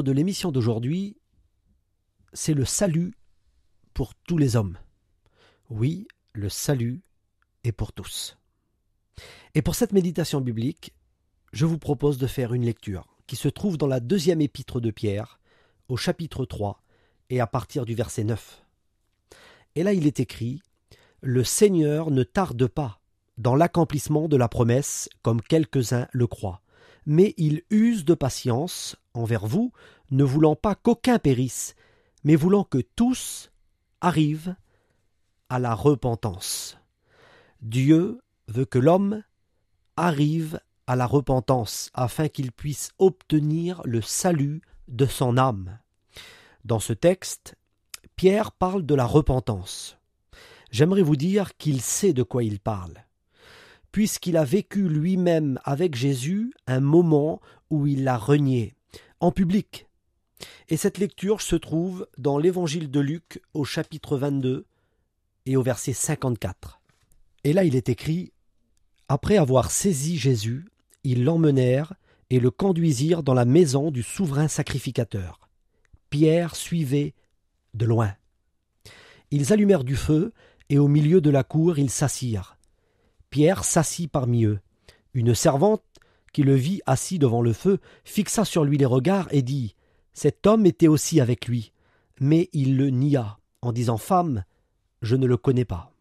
De 0.00 0.12
l'émission 0.12 0.50
d'aujourd'hui, 0.50 1.18
c'est 2.32 2.54
le 2.54 2.64
salut 2.64 3.12
pour 3.92 4.14
tous 4.14 4.38
les 4.38 4.56
hommes. 4.56 4.78
Oui, 5.68 6.08
le 6.32 6.48
salut 6.48 7.02
est 7.64 7.72
pour 7.72 7.92
tous. 7.92 8.38
Et 9.54 9.60
pour 9.60 9.74
cette 9.74 9.92
méditation 9.92 10.40
biblique, 10.40 10.94
je 11.52 11.66
vous 11.66 11.78
propose 11.78 12.16
de 12.16 12.26
faire 12.26 12.54
une 12.54 12.64
lecture 12.64 13.18
qui 13.26 13.36
se 13.36 13.48
trouve 13.48 13.76
dans 13.76 13.86
la 13.86 14.00
deuxième 14.00 14.40
épître 14.40 14.80
de 14.80 14.90
Pierre, 14.90 15.40
au 15.88 15.98
chapitre 15.98 16.46
3, 16.46 16.82
et 17.28 17.40
à 17.40 17.46
partir 17.46 17.84
du 17.84 17.94
verset 17.94 18.24
9. 18.24 18.64
Et 19.74 19.82
là 19.82 19.92
il 19.92 20.06
est 20.06 20.20
écrit 20.20 20.62
Le 21.20 21.44
Seigneur 21.44 22.10
ne 22.10 22.22
tarde 22.22 22.66
pas 22.66 23.00
dans 23.38 23.54
l'accomplissement 23.54 24.28
de 24.28 24.36
la 24.36 24.48
promesse, 24.48 25.08
comme 25.22 25.42
quelques-uns 25.42 26.06
le 26.12 26.26
croient, 26.26 26.62
mais 27.06 27.34
il 27.36 27.62
use 27.70 28.04
de 28.04 28.14
patience 28.14 28.96
envers 29.14 29.46
vous, 29.46 29.72
ne 30.10 30.24
voulant 30.24 30.56
pas 30.56 30.74
qu'aucun 30.74 31.18
périsse, 31.18 31.74
mais 32.24 32.36
voulant 32.36 32.64
que 32.64 32.78
tous 32.78 33.50
arrive 34.00 34.56
à 35.48 35.58
la 35.58 35.74
repentance. 35.74 36.78
Dieu 37.60 38.20
veut 38.48 38.64
que 38.64 38.78
l'homme 38.78 39.22
arrive 39.96 40.60
à 40.86 40.96
la 40.96 41.06
repentance 41.06 41.90
afin 41.94 42.28
qu'il 42.28 42.52
puisse 42.52 42.90
obtenir 42.98 43.82
le 43.84 44.00
salut 44.00 44.62
de 44.88 45.06
son 45.06 45.36
âme. 45.36 45.78
Dans 46.64 46.80
ce 46.80 46.92
texte, 46.92 47.56
Pierre 48.16 48.52
parle 48.52 48.84
de 48.84 48.94
la 48.94 49.06
repentance. 49.06 49.98
J'aimerais 50.70 51.02
vous 51.02 51.16
dire 51.16 51.56
qu'il 51.56 51.80
sait 51.80 52.12
de 52.12 52.22
quoi 52.22 52.44
il 52.44 52.58
parle, 52.58 53.04
puisqu'il 53.90 54.36
a 54.36 54.44
vécu 54.44 54.88
lui-même 54.88 55.58
avec 55.64 55.94
Jésus 55.94 56.52
un 56.66 56.80
moment 56.80 57.40
où 57.70 57.86
il 57.86 58.04
l'a 58.04 58.16
renié, 58.16 58.74
en 59.22 59.30
public. 59.30 59.86
Et 60.68 60.76
cette 60.76 60.98
lecture 60.98 61.40
se 61.40 61.54
trouve 61.54 62.08
dans 62.18 62.38
l'évangile 62.38 62.90
de 62.90 63.00
Luc 63.00 63.40
au 63.54 63.64
chapitre 63.64 64.18
22 64.18 64.66
et 65.46 65.56
au 65.56 65.62
verset 65.62 65.92
54. 65.92 66.80
Et 67.44 67.52
là 67.52 67.62
il 67.62 67.76
est 67.76 67.88
écrit 67.88 68.32
Après 69.08 69.36
avoir 69.36 69.70
saisi 69.70 70.18
Jésus, 70.18 70.68
ils 71.04 71.22
l'emmenèrent 71.24 71.94
et 72.30 72.40
le 72.40 72.50
conduisirent 72.50 73.22
dans 73.22 73.34
la 73.34 73.44
maison 73.44 73.92
du 73.92 74.02
souverain 74.02 74.48
sacrificateur. 74.48 75.48
Pierre 76.10 76.56
suivait 76.56 77.14
de 77.74 77.86
loin. 77.86 78.14
Ils 79.30 79.52
allumèrent 79.52 79.84
du 79.84 79.96
feu, 79.96 80.32
et 80.68 80.78
au 80.78 80.88
milieu 80.88 81.20
de 81.20 81.30
la 81.30 81.44
cour 81.44 81.78
ils 81.78 81.90
s'assirent. 81.90 82.56
Pierre 83.30 83.64
s'assit 83.64 84.10
parmi 84.10 84.44
eux. 84.44 84.58
Une 85.14 85.34
servante, 85.34 85.84
qui 86.32 86.42
le 86.42 86.54
vit 86.54 86.80
assis 86.86 87.18
devant 87.18 87.42
le 87.42 87.52
feu, 87.52 87.78
fixa 88.04 88.44
sur 88.44 88.64
lui 88.64 88.78
les 88.78 88.86
regards 88.86 89.28
et 89.30 89.42
dit 89.42 89.74
Cet 90.12 90.46
homme 90.46 90.66
était 90.66 90.88
aussi 90.88 91.20
avec 91.20 91.46
lui. 91.46 91.72
Mais 92.20 92.48
il 92.52 92.76
le 92.76 92.90
nia, 92.90 93.38
en 93.60 93.72
disant 93.72 93.96
Femme, 93.96 94.44
je 95.02 95.16
ne 95.16 95.26
le 95.26 95.36
connais 95.36 95.64
pas. 95.64 95.92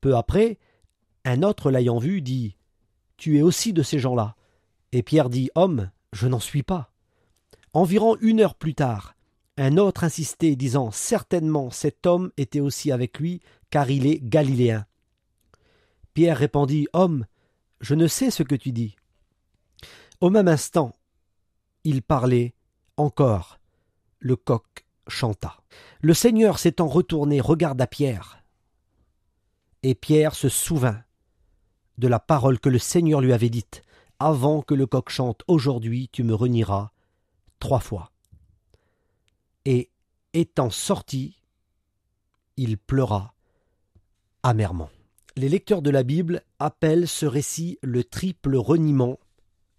Peu 0.00 0.16
après, 0.16 0.58
un 1.24 1.42
autre 1.42 1.70
l'ayant 1.70 1.98
vu 1.98 2.22
dit 2.22 2.56
Tu 3.16 3.38
es 3.38 3.42
aussi 3.42 3.72
de 3.72 3.82
ces 3.82 3.98
gens-là. 3.98 4.36
Et 4.92 5.02
Pierre 5.02 5.30
dit 5.30 5.50
Homme, 5.54 5.90
je 6.12 6.26
n'en 6.26 6.40
suis 6.40 6.62
pas. 6.62 6.92
Environ 7.72 8.16
une 8.20 8.40
heure 8.40 8.54
plus 8.54 8.74
tard, 8.74 9.14
un 9.56 9.76
autre 9.76 10.04
insistait, 10.04 10.56
disant 10.56 10.90
Certainement 10.90 11.70
cet 11.70 12.06
homme 12.06 12.32
était 12.36 12.60
aussi 12.60 12.90
avec 12.92 13.18
lui, 13.18 13.40
car 13.70 13.90
il 13.90 14.06
est 14.06 14.20
galiléen. 14.22 14.86
Pierre 16.14 16.38
répondit 16.38 16.88
Homme, 16.92 17.26
je 17.80 17.94
ne 17.94 18.06
sais 18.06 18.30
ce 18.30 18.42
que 18.42 18.54
tu 18.54 18.72
dis. 18.72 18.96
Au 20.20 20.28
même 20.28 20.48
instant, 20.48 20.92
il 21.84 22.02
parlait 22.02 22.54
encore. 22.98 23.58
Le 24.18 24.36
coq 24.36 24.84
chanta. 25.08 25.62
Le 26.02 26.12
Seigneur 26.12 26.58
s'étant 26.58 26.88
retourné 26.88 27.40
regarda 27.40 27.86
Pierre. 27.86 28.44
Et 29.82 29.94
Pierre 29.94 30.34
se 30.34 30.50
souvint 30.50 31.02
de 31.96 32.06
la 32.06 32.18
parole 32.18 32.60
que 32.60 32.68
le 32.68 32.78
Seigneur 32.78 33.22
lui 33.22 33.32
avait 33.32 33.48
dite 33.48 33.82
Avant 34.18 34.60
que 34.60 34.74
le 34.74 34.86
coq 34.86 35.08
chante, 35.08 35.42
aujourd'hui 35.48 36.10
tu 36.12 36.22
me 36.22 36.34
renieras 36.34 36.90
trois 37.58 37.80
fois. 37.80 38.12
Et 39.64 39.90
étant 40.34 40.68
sorti, 40.68 41.42
il 42.58 42.76
pleura 42.76 43.34
amèrement. 44.42 44.90
Les 45.36 45.48
lecteurs 45.48 45.80
de 45.80 45.90
la 45.90 46.02
Bible 46.02 46.42
appellent 46.58 47.08
ce 47.08 47.24
récit 47.24 47.78
le 47.82 48.04
triple 48.04 48.56
reniement 48.56 49.18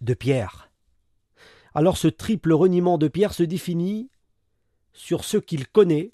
de 0.02 0.14
Pierre. 0.14 0.70
Alors 1.74 1.98
ce 1.98 2.08
triple 2.08 2.52
reniement 2.52 2.98
de 2.98 3.08
Pierre 3.08 3.34
se 3.34 3.44
définit 3.44 4.10
sur 4.94 5.24
ce 5.24 5.38
qu'il 5.38 5.68
connaît, 5.68 6.12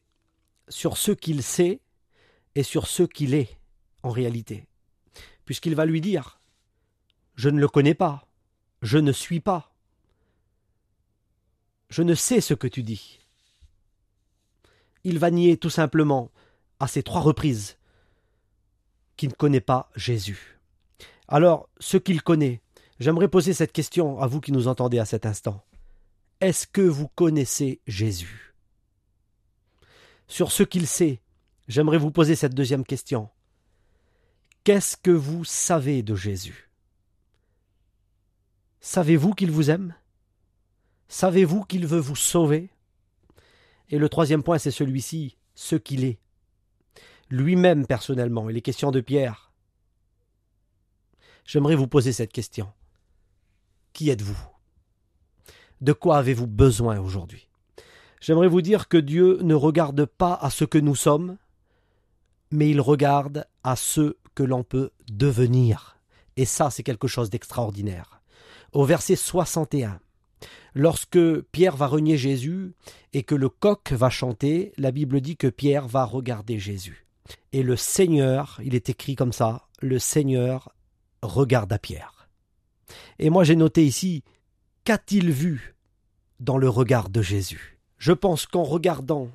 sur 0.69 0.97
ce 0.97 1.11
qu'il 1.11 1.41
sait 1.41 1.81
et 2.55 2.63
sur 2.63 2.87
ce 2.87 3.03
qu'il 3.03 3.33
est 3.33 3.57
en 4.03 4.09
réalité. 4.09 4.67
Puisqu'il 5.45 5.75
va 5.75 5.85
lui 5.85 6.01
dire 6.01 6.39
Je 7.35 7.49
ne 7.49 7.59
le 7.59 7.67
connais 7.67 7.95
pas, 7.95 8.27
je 8.81 8.97
ne 8.97 9.11
suis 9.11 9.39
pas, 9.39 9.73
je 11.89 12.03
ne 12.03 12.13
sais 12.13 12.41
ce 12.41 12.53
que 12.53 12.67
tu 12.67 12.83
dis. 12.83 13.19
Il 15.03 15.19
va 15.19 15.31
nier 15.31 15.57
tout 15.57 15.69
simplement 15.69 16.31
à 16.79 16.87
ces 16.87 17.01
trois 17.01 17.21
reprises 17.21 17.77
qu'il 19.15 19.29
ne 19.29 19.33
connaît 19.33 19.61
pas 19.61 19.89
Jésus. 19.95 20.59
Alors, 21.27 21.69
ce 21.79 21.97
qu'il 21.97 22.21
connaît, 22.21 22.61
j'aimerais 22.99 23.27
poser 23.27 23.53
cette 23.53 23.71
question 23.71 24.19
à 24.19 24.27
vous 24.27 24.41
qui 24.41 24.51
nous 24.51 24.67
entendez 24.67 24.99
à 24.99 25.05
cet 25.05 25.25
instant. 25.25 25.63
Est-ce 26.41 26.67
que 26.67 26.81
vous 26.81 27.07
connaissez 27.07 27.81
Jésus? 27.87 28.53
Sur 30.27 30.51
ce 30.51 30.63
qu'il 30.63 30.87
sait, 30.87 31.21
j'aimerais 31.67 31.97
vous 31.97 32.11
poser 32.11 32.35
cette 32.35 32.53
deuxième 32.53 32.85
question. 32.85 33.29
Qu'est-ce 34.63 34.97
que 34.97 35.11
vous 35.11 35.45
savez 35.45 36.03
de 36.03 36.15
Jésus? 36.15 36.69
Savez-vous 38.81 39.33
qu'il 39.33 39.51
vous 39.51 39.69
aime? 39.69 39.95
Savez-vous 41.07 41.63
qu'il 41.63 41.87
veut 41.87 41.99
vous 41.99 42.15
sauver? 42.15 42.69
Et 43.89 43.97
le 43.97 44.09
troisième 44.09 44.43
point, 44.43 44.57
c'est 44.57 44.71
celui-ci, 44.71 45.37
ce 45.55 45.75
qu'il 45.75 46.03
est. 46.03 46.19
Lui-même 47.29 47.87
personnellement, 47.87 48.49
il 48.49 48.57
est 48.57 48.61
question 48.61 48.91
de 48.91 49.01
Pierre. 49.01 49.51
J'aimerais 51.45 51.75
vous 51.75 51.87
poser 51.87 52.11
cette 52.11 52.33
question. 52.33 52.71
Qui 53.97 54.11
êtes-vous? 54.11 54.37
De 55.81 55.91
quoi 55.91 56.19
avez-vous 56.19 56.45
besoin 56.45 56.99
aujourd'hui? 56.99 57.49
J'aimerais 58.21 58.47
vous 58.47 58.61
dire 58.61 58.89
que 58.89 58.97
Dieu 58.97 59.39
ne 59.41 59.55
regarde 59.55 60.05
pas 60.05 60.35
à 60.35 60.51
ce 60.51 60.65
que 60.65 60.77
nous 60.77 60.93
sommes, 60.93 61.37
mais 62.51 62.69
il 62.69 62.79
regarde 62.79 63.47
à 63.63 63.75
ce 63.75 64.15
que 64.35 64.43
l'on 64.43 64.63
peut 64.63 64.91
devenir. 65.11 65.97
Et 66.35 66.45
ça, 66.45 66.69
c'est 66.69 66.83
quelque 66.83 67.07
chose 67.07 67.31
d'extraordinaire. 67.31 68.21
Au 68.71 68.85
verset 68.85 69.15
61, 69.15 69.99
lorsque 70.75 71.41
Pierre 71.51 71.75
va 71.75 71.87
renier 71.87 72.17
Jésus 72.17 72.75
et 73.13 73.23
que 73.23 73.33
le 73.33 73.49
coq 73.49 73.93
va 73.93 74.11
chanter, 74.11 74.73
la 74.77 74.91
Bible 74.91 75.21
dit 75.21 75.37
que 75.37 75.47
Pierre 75.47 75.87
va 75.87 76.05
regarder 76.05 76.59
Jésus. 76.59 77.07
Et 77.51 77.63
le 77.63 77.75
Seigneur, 77.75 78.61
il 78.63 78.75
est 78.75 78.91
écrit 78.91 79.15
comme 79.15 79.33
ça, 79.33 79.65
le 79.81 79.97
Seigneur 79.97 80.71
regarde 81.23 81.73
à 81.73 81.79
Pierre. 81.79 82.16
Et 83.19 83.29
moi 83.29 83.43
j'ai 83.43 83.55
noté 83.55 83.85
ici, 83.85 84.23
qu'a-t-il 84.83 85.31
vu 85.31 85.75
dans 86.39 86.57
le 86.57 86.69
regard 86.69 87.09
de 87.09 87.21
Jésus? 87.21 87.77
Je 87.97 88.11
pense 88.11 88.45
qu'en 88.45 88.63
regardant 88.63 89.29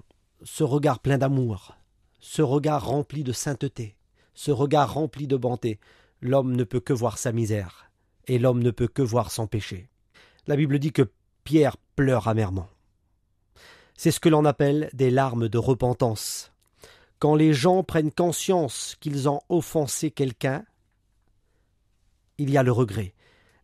ce 0.45 0.65
regard 0.65 1.01
plein 1.01 1.19
d'amour, 1.19 1.77
ce 2.21 2.43
regard 2.43 2.87
rempli 2.87 3.25
de 3.25 3.33
sainteté, 3.33 3.97
ce 4.35 4.51
regard 4.51 4.95
rempli 4.95 5.27
de 5.27 5.37
bonté, 5.37 5.79
l'homme 6.21 6.55
ne 6.55 6.65
peut 6.65 6.81
que 6.81 6.93
voir 6.93 7.19
sa 7.19 7.33
misère, 7.33 7.91
et 8.27 8.39
l'homme 8.39 8.63
ne 8.63 8.71
peut 8.71 8.89
que 8.89 9.03
voir 9.03 9.31
son 9.31 9.47
péché. 9.47 9.89
La 10.47 10.57
Bible 10.57 10.79
dit 10.79 10.93
que 10.93 11.11
Pierre 11.45 11.77
pleure 11.97 12.29
amèrement. 12.29 12.69
C'est 13.97 14.11
ce 14.11 14.21
que 14.21 14.29
l'on 14.29 14.45
appelle 14.45 14.91
des 14.93 15.11
larmes 15.11 15.49
de 15.49 15.59
repentance. 15.59 16.53
Quand 17.19 17.35
les 17.35 17.53
gens 17.53 17.85
prennent 17.85 18.11
conscience 18.11 18.97
qu'ils 19.01 19.29
ont 19.29 19.41
offensé 19.49 20.11
quelqu'un, 20.11 20.65
il 22.39 22.51
y 22.51 22.57
a 22.57 22.63
le 22.63 22.73
regret. 22.73 23.15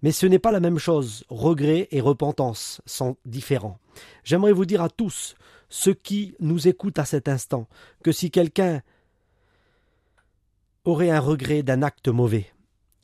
Mais 0.02 0.12
ce 0.12 0.26
n'est 0.26 0.38
pas 0.38 0.52
la 0.52 0.60
même 0.60 0.78
chose. 0.78 1.24
Regret 1.28 1.88
et 1.90 2.00
repentance 2.00 2.80
sont 2.86 3.16
différents. 3.24 3.78
J'aimerais 4.24 4.52
vous 4.52 4.64
dire 4.64 4.82
à 4.82 4.88
tous, 4.88 5.34
ceux 5.68 5.94
qui 5.94 6.34
nous 6.40 6.68
écoutent 6.68 6.98
à 6.98 7.04
cet 7.04 7.28
instant, 7.28 7.68
que 8.02 8.12
si 8.12 8.30
quelqu'un 8.30 8.82
aurait 10.84 11.10
un 11.10 11.20
regret 11.20 11.62
d'un 11.62 11.82
acte 11.82 12.08
mauvais, 12.08 12.46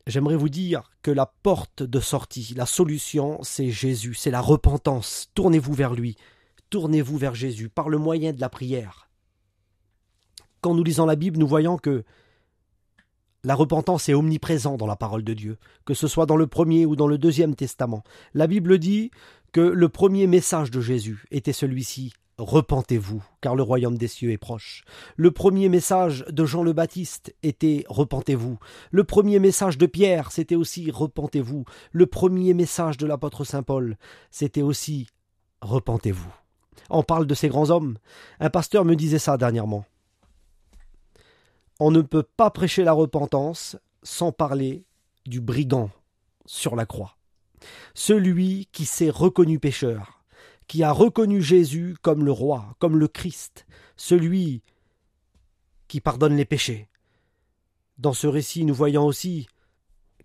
j'aimerais 0.07 0.37
vous 0.37 0.49
dire 0.49 0.91
que 1.03 1.11
la 1.11 1.27
porte 1.27 1.83
de 1.83 2.01
sortie, 2.01 2.55
la 2.57 2.67
solution, 2.67 3.43
c'est 3.43 3.71
Jésus, 3.71 4.15
c'est 4.15 4.31
la 4.31 4.41
repentance. 4.41 5.31
Tournez-vous 5.35 5.75
vers 5.75 5.95
lui, 5.95 6.17
tournez-vous 6.71 7.19
vers 7.19 7.35
Jésus 7.35 7.69
par 7.69 7.89
le 7.89 7.99
moyen 7.99 8.33
de 8.33 8.41
la 8.41 8.49
prière. 8.49 9.11
Quand 10.61 10.75
nous 10.75 10.85
lisons 10.85 11.05
la 11.05 11.17
Bible, 11.17 11.39
nous 11.39 11.47
voyons 11.47 11.77
que 11.77 12.05
la 13.45 13.55
repentance 13.55 14.09
est 14.09 14.15
omniprésente 14.15 14.79
dans 14.79 14.87
la 14.87 14.97
parole 14.97 15.23
de 15.23 15.35
Dieu, 15.35 15.59
que 15.85 15.95
ce 15.95 16.09
soit 16.09 16.27
dans 16.27 16.37
le 16.37 16.47
premier 16.47 16.87
ou 16.87 16.97
dans 16.97 17.07
le 17.07 17.19
deuxième 17.19 17.55
testament. 17.55 18.03
La 18.33 18.47
Bible 18.47 18.79
dit 18.79 19.11
que 19.53 19.61
le 19.61 19.89
premier 19.89 20.27
message 20.27 20.71
de 20.71 20.81
Jésus 20.81 21.25
était 21.31 21.53
celui-ci 21.53 22.13
Repentez-vous, 22.37 23.23
car 23.41 23.55
le 23.55 23.63
royaume 23.63 23.97
des 23.97 24.09
cieux 24.09 24.33
est 24.33 24.39
proche. 24.39 24.83
Le 25.17 25.31
premier 25.31 25.69
message 25.69 26.25
de 26.29 26.45
Jean 26.45 26.65
le 26.65 26.73
Baptiste 26.73 27.33
était 27.45 27.85
Repentez-vous. 27.89 28.59
Le 28.91 29.05
premier 29.05 29.39
message 29.39 29.79
de 29.79 29.87
Pierre, 29.87 30.33
c'était 30.33 30.57
aussi 30.57 30.91
Repentez-vous. 30.91 31.65
Le 31.93 32.07
premier 32.07 32.53
message 32.53 32.97
de 32.97 33.07
l'apôtre 33.07 33.45
Saint 33.45 33.63
Paul, 33.63 33.97
c'était 34.33 34.63
aussi 34.63 35.07
Repentez-vous. 35.61 36.35
On 36.91 37.05
parle 37.05 37.27
de 37.29 37.35
ces 37.35 37.49
grands 37.49 37.71
hommes. 37.71 37.99
Un 38.41 38.51
pasteur 38.51 38.85
me 38.85 38.97
disait 38.97 39.21
ça 39.21 39.37
dernièrement. 39.37 39.85
On 41.87 41.91
ne 41.91 42.01
peut 42.01 42.23
pas 42.23 42.51
prêcher 42.51 42.83
la 42.83 42.95
repentance 42.95 43.77
sans 44.03 44.33
parler 44.33 44.87
du 45.27 45.43
brigand 45.43 45.91
sur 46.47 46.77
la 46.77 46.87
croix. 46.87 47.19
Celui 47.93 48.69
qui 48.73 48.87
s'est 48.87 49.11
reconnu 49.11 49.59
pécheur, 49.59 50.25
qui 50.67 50.83
a 50.83 50.93
reconnu 50.93 51.43
Jésus 51.43 51.95
comme 52.01 52.25
le 52.25 52.33
roi, 52.33 52.75
comme 52.79 52.97
le 52.97 53.07
Christ, 53.07 53.67
celui 53.99 54.63
qui 55.87 56.01
pardonne 56.01 56.39
les 56.39 56.47
péchés. 56.47 56.89
Dans 57.99 58.15
ce 58.15 58.29
récit, 58.29 58.65
nous 58.65 58.75
voyons 58.75 59.05
aussi 59.05 59.47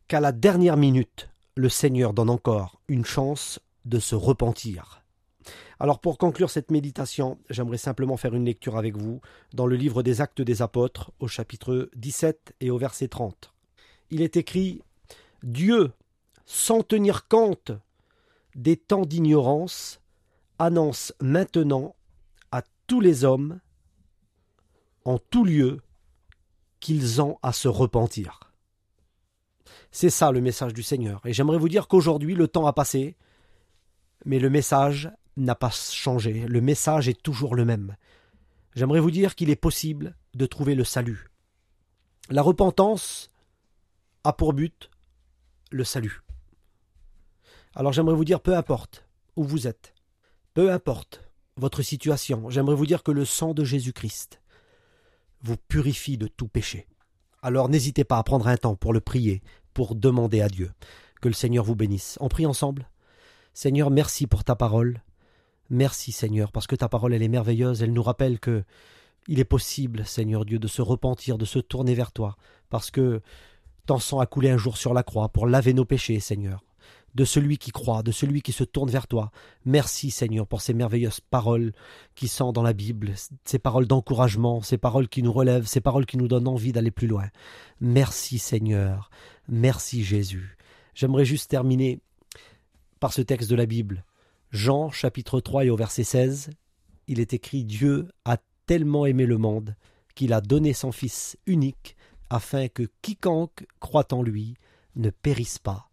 qu'à 0.08 0.22
la 0.22 0.32
dernière 0.32 0.78
minute, 0.78 1.30
le 1.56 1.68
Seigneur 1.68 2.14
donne 2.14 2.30
encore 2.30 2.80
une 2.88 3.04
chance 3.04 3.60
de 3.84 4.00
se 4.00 4.16
repentir. 4.16 4.99
Alors 5.80 6.00
pour 6.00 6.18
conclure 6.18 6.50
cette 6.50 6.72
méditation, 6.72 7.38
j'aimerais 7.50 7.78
simplement 7.78 8.18
faire 8.18 8.36
une 8.36 8.46
lecture 8.46 8.78
avec 8.78 8.98
vous 8.98 9.22
dans 9.54 9.66
le 9.66 9.76
livre 9.76 10.04
des 10.04 10.22
Actes 10.22 10.42
des 10.42 10.62
Apôtres 10.62 11.12
au 11.20 11.28
chapitre 11.28 11.90
17 11.96 12.56
et 12.60 12.70
au 12.70 12.78
verset 12.78 13.08
30. 13.08 13.54
Il 14.12 14.22
est 14.22 14.38
écrit 14.38 14.82
Dieu, 15.44 15.92
sans 16.46 16.84
tenir 16.84 17.28
compte 17.28 17.72
des 18.56 18.76
temps 18.76 19.06
d'ignorance, 19.06 20.02
annonce 20.58 21.14
maintenant 21.22 21.96
à 22.52 22.64
tous 22.88 23.00
les 23.00 23.24
hommes, 23.24 23.60
en 25.06 25.18
tout 25.18 25.46
lieu, 25.46 25.80
qu'ils 26.80 27.22
ont 27.22 27.38
à 27.42 27.54
se 27.54 27.68
repentir. 27.68 28.40
C'est 29.92 30.10
ça 30.10 30.32
le 30.32 30.42
message 30.42 30.74
du 30.74 30.84
Seigneur. 30.84 31.22
Et 31.26 31.34
j'aimerais 31.34 31.58
vous 31.58 31.70
dire 31.70 31.88
qu'aujourd'hui, 31.88 32.36
le 32.36 32.48
temps 32.48 32.68
a 32.68 32.74
passé, 32.74 33.16
mais 34.26 34.40
le 34.40 34.50
message 34.50 35.10
n'a 35.40 35.56
pas 35.56 35.72
changé. 35.72 36.46
Le 36.48 36.62
message 36.62 37.08
est 37.08 37.22
toujours 37.22 37.56
le 37.56 37.66
même. 37.66 37.96
J'aimerais 38.76 39.00
vous 39.00 39.12
dire 39.12 39.36
qu'il 39.36 39.50
est 39.50 39.56
possible 39.56 40.16
de 40.36 40.46
trouver 40.46 40.76
le 40.76 40.84
salut. 40.84 41.30
La 42.30 42.42
repentance 42.42 43.32
a 44.24 44.34
pour 44.34 44.54
but 44.54 44.90
le 45.72 45.84
salut. 45.84 46.22
Alors 47.74 47.94
j'aimerais 47.94 48.16
vous 48.16 48.26
dire, 48.26 48.42
peu 48.42 48.56
importe 48.56 49.06
où 49.36 49.44
vous 49.44 49.68
êtes, 49.68 49.94
peu 50.54 50.72
importe 50.72 51.24
votre 51.58 51.82
situation, 51.82 52.50
j'aimerais 52.50 52.76
vous 52.76 52.86
dire 52.86 53.04
que 53.04 53.12
le 53.12 53.26
sang 53.26 53.54
de 53.54 53.64
Jésus-Christ 53.64 54.42
vous 55.42 55.58
purifie 55.58 56.18
de 56.18 56.28
tout 56.28 56.48
péché. 56.48 56.88
Alors 57.42 57.70
n'hésitez 57.70 58.04
pas 58.04 58.18
à 58.18 58.24
prendre 58.24 58.48
un 58.48 58.58
temps 58.58 58.76
pour 58.76 58.94
le 58.94 59.00
prier, 59.00 59.42
pour 59.74 59.96
demander 59.96 60.42
à 60.42 60.50
Dieu. 60.50 60.72
Que 61.22 61.28
le 61.28 61.34
Seigneur 61.34 61.66
vous 61.66 61.76
bénisse. 61.76 62.18
On 62.22 62.30
prie 62.30 62.46
ensemble. 62.46 62.90
Seigneur, 63.54 63.92
merci 63.92 64.28
pour 64.28 64.44
ta 64.44 64.56
parole. 64.56 65.02
Merci 65.70 66.12
Seigneur, 66.12 66.52
parce 66.52 66.68
que 66.68 66.76
ta 66.76 66.90
parole 66.90 67.14
elle 67.14 67.24
est 67.24 67.28
merveilleuse, 67.28 67.84
elle 67.84 67.94
nous 67.94 68.04
rappelle 68.04 68.40
que 68.40 68.64
il 69.28 69.40
est 69.40 69.46
possible, 69.46 70.06
Seigneur 70.06 70.46
Dieu, 70.46 70.58
de 70.58 70.68
se 70.68 70.82
repentir, 70.82 71.38
de 71.38 71.46
se 71.46 71.60
tourner 71.60 71.94
vers 71.94 72.12
toi, 72.12 72.36
parce 72.70 72.90
que 72.90 73.22
ton 73.86 74.00
sang 74.00 74.20
a 74.20 74.26
coulé 74.26 74.50
un 74.50 74.58
jour 74.58 74.78
sur 74.78 74.94
la 74.94 75.04
croix 75.04 75.30
pour 75.30 75.46
laver 75.46 75.74
nos 75.74 75.86
péchés, 75.86 76.20
Seigneur 76.20 76.64
de 77.16 77.26
celui 77.26 77.58
qui 77.58 77.72
croit, 77.72 78.04
de 78.04 78.12
celui 78.12 78.42
qui 78.42 78.52
se 78.52 78.64
tourne 78.64 78.90
vers 78.90 79.08
toi. 79.08 79.32
Merci 79.66 80.12
Seigneur 80.12 80.48
pour 80.48 80.62
ces 80.62 80.74
merveilleuses 80.74 81.20
paroles 81.20 81.74
qui 82.16 82.28
sont 82.28 82.52
dans 82.52 82.62
la 82.62 82.74
Bible, 82.74 83.14
ces 83.46 83.60
paroles 83.60 83.88
d'encouragement, 83.88 84.62
ces 84.62 84.78
paroles 84.78 85.10
qui 85.10 85.24
nous 85.24 85.34
relèvent, 85.34 85.68
ces 85.68 85.82
paroles 85.82 86.06
qui 86.06 86.18
nous 86.18 86.28
donnent 86.28 86.48
envie 86.48 86.72
d'aller 86.72 86.92
plus 86.92 87.08
loin. 87.08 87.28
Merci 87.82 88.40
Seigneur, 88.40 89.10
merci 89.48 90.04
Jésus. 90.04 90.58
J'aimerais 90.94 91.26
juste 91.26 91.50
terminer 91.50 92.00
par 93.00 93.14
ce 93.14 93.22
texte 93.22 93.50
de 93.50 93.56
la 93.56 93.66
Bible. 93.66 94.06
Jean 94.52 94.90
chapitre 94.90 95.40
3 95.40 95.66
et 95.66 95.70
au 95.70 95.76
verset 95.76 96.04
16, 96.04 96.50
il 97.08 97.20
est 97.20 97.34
écrit 97.34 97.64
Dieu 97.66 98.08
a 98.26 98.38
tellement 98.66 99.06
aimé 99.06 99.26
le 99.26 99.38
monde 99.38 99.76
qu'il 100.16 100.34
a 100.34 100.42
donné 100.42 100.74
son 100.74 100.92
Fils 100.92 101.38
unique 101.46 101.96
afin 102.30 102.68
que 102.68 102.90
quiconque 103.02 103.66
croit 103.80 104.14
en 104.14 104.22
lui 104.22 104.56
ne 104.96 105.10
périsse 105.10 105.60
pas, 105.60 105.90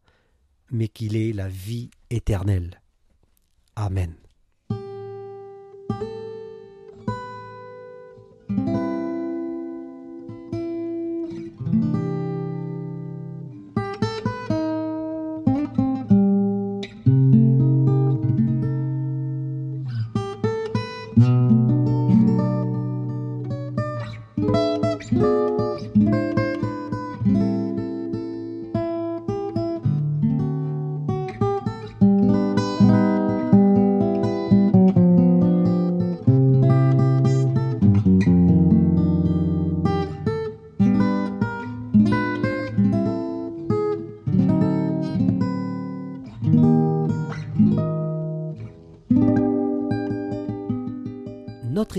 mais 0.71 0.89
qu'il 0.89 1.17
est 1.17 1.33
la 1.33 1.49
vie 1.49 1.91
éternelle. 2.11 2.81
Amen. 3.77 4.15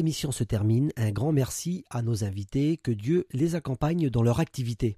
Émission 0.07 0.31
se 0.31 0.45
termine. 0.45 0.93
Un 0.95 1.11
grand 1.11 1.33
merci 1.33 1.83
à 1.89 2.01
nos 2.01 2.23
invités. 2.23 2.77
Que 2.77 2.91
Dieu 2.91 3.27
les 3.33 3.55
accompagne 3.55 4.09
dans 4.09 4.23
leur 4.23 4.39
activité. 4.39 4.95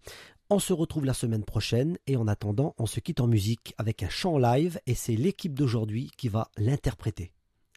On 0.51 0.59
se 0.59 0.71
retrouve 0.71 1.03
la 1.03 1.15
semaine 1.15 1.43
prochaine 1.43 1.97
et 2.05 2.15
en 2.15 2.27
attendant, 2.27 2.75
on 2.77 2.85
se 2.85 2.99
quitte 2.99 3.19
en 3.19 3.25
musique 3.25 3.73
avec 3.79 4.03
un 4.03 4.09
chant 4.09 4.37
live 4.37 4.79
et 4.85 4.93
c'est 4.93 5.15
l'équipe 5.15 5.55
d'aujourd'hui 5.55 6.11
qui 6.15 6.29
va 6.29 6.49
l'interpréter. 6.57 7.31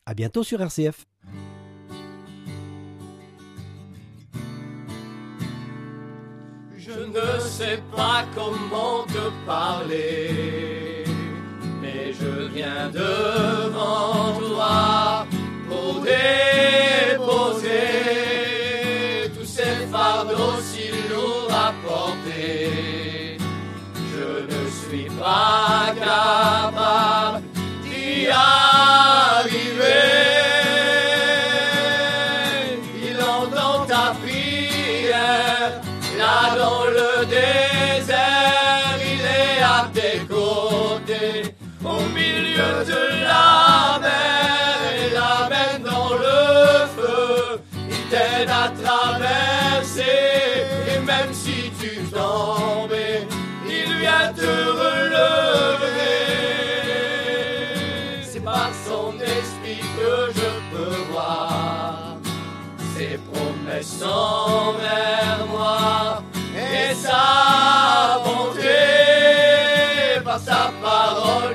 À 0.05 0.13
bientôt 0.13 0.43
sur 0.45 0.61
RCF. 0.61 1.07
Je 6.77 6.91
ne 6.91 7.41
sais 7.41 7.81
pas 7.97 8.27
comment 8.35 9.07
te 9.07 9.47
parler, 9.47 11.05
mais 11.81 12.13
je 12.13 12.49
viens 12.53 12.91
devant 12.91 14.39
toi 14.39 15.27
déposer 17.13 17.91
tous 19.35 19.49
ces 19.57 19.77
fardeaux 19.93 20.61
si 20.71 20.87
lourds 21.11 21.51
à 21.51 21.73
porter. 21.87 23.39
Je 24.13 24.29
ne 24.53 24.63
suis 24.81 25.09
pas 25.19 25.95
capable 25.99 27.22
envers 64.05 65.47
moi 65.51 66.23
et 66.57 66.95
sa 66.95 68.21
bonté. 68.25 68.69
Par 70.25 70.39
sa 70.39 70.71
parole, 70.83 71.55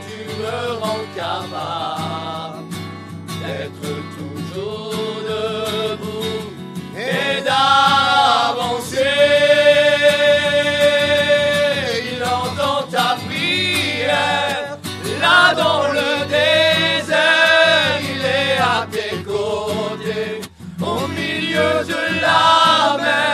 la 22.95 23.27